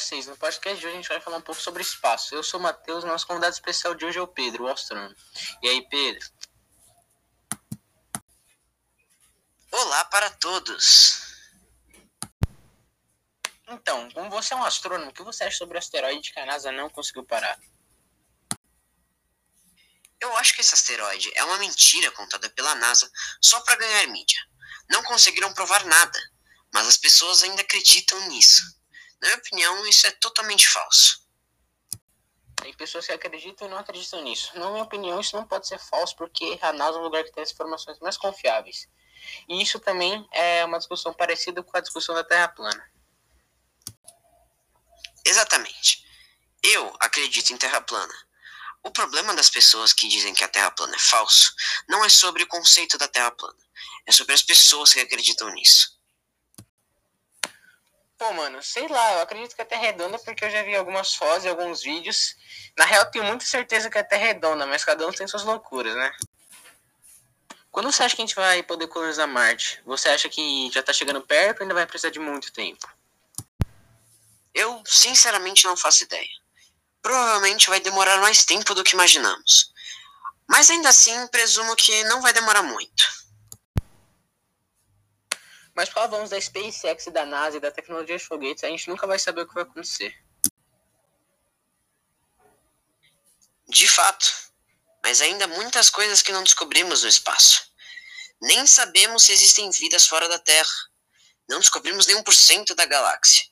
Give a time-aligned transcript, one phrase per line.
[0.00, 0.28] vocês.
[0.28, 2.34] No podcast de hoje a gente vai falar um pouco sobre espaço.
[2.34, 5.14] Eu sou o Matheus, nosso convidado especial de hoje é o Pedro, o astrônomo.
[5.60, 6.24] E aí, Pedro?
[9.72, 11.20] Olá para todos!
[13.68, 16.46] Então, como você é um astrônomo, o que você acha sobre o asteroide que a
[16.46, 17.58] NASA não conseguiu parar?
[20.20, 24.40] Eu acho que esse asteroide é uma mentira contada pela NASA só para ganhar mídia.
[24.88, 26.18] Não conseguiram provar nada,
[26.72, 28.79] mas as pessoas ainda acreditam nisso.
[29.20, 31.20] Na minha opinião, isso é totalmente falso.
[32.56, 34.56] Tem pessoas que acreditam e não acreditam nisso.
[34.58, 37.32] Na minha opinião, isso não pode ser falso, porque a NASA é um lugar que
[37.32, 38.88] tem as informações mais confiáveis.
[39.48, 42.90] E isso também é uma discussão parecida com a discussão da Terra plana.
[45.24, 46.04] Exatamente.
[46.62, 48.14] Eu acredito em Terra plana.
[48.82, 51.54] O problema das pessoas que dizem que a Terra plana é falso
[51.88, 53.58] não é sobre o conceito da Terra plana,
[54.06, 55.99] é sobre as pessoas que acreditam nisso.
[58.20, 60.76] Pô, mano, sei lá, eu acredito que a Terra é redonda porque eu já vi
[60.76, 62.36] algumas fotos e alguns vídeos.
[62.76, 65.42] Na real, tenho muita certeza que a Terra é redonda, mas cada um tem suas
[65.42, 66.12] loucuras, né?
[67.70, 69.80] Quando você acha que a gente vai poder colonizar Marte?
[69.86, 72.86] Você acha que já tá chegando perto ou ainda vai precisar de muito tempo?
[74.52, 76.28] Eu, sinceramente, não faço ideia.
[77.00, 79.72] Provavelmente vai demorar mais tempo do que imaginamos.
[80.46, 83.19] Mas ainda assim, presumo que não vai demorar muito.
[85.74, 88.68] Mas com o avanço da SpaceX e da NASA e da tecnologia de foguetes, a
[88.68, 90.14] gente nunca vai saber o que vai acontecer.
[93.68, 94.50] De fato.
[95.02, 97.70] Mas ainda muitas coisas que não descobrimos no espaço.
[98.40, 100.90] Nem sabemos se existem vidas fora da Terra.
[101.48, 103.44] Não descobrimos nenhum por cento da galáxia.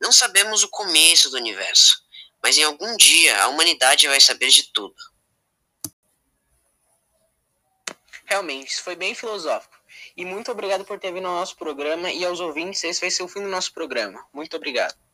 [0.00, 2.02] Não sabemos o começo do universo.
[2.42, 4.94] Mas em algum dia a humanidade vai saber de tudo.
[8.24, 9.75] Realmente, isso foi bem filosófico.
[10.16, 13.22] E muito obrigado por ter vindo ao nosso programa e aos ouvintes, esse vai ser
[13.22, 14.24] o fim do nosso programa.
[14.32, 15.05] Muito obrigado.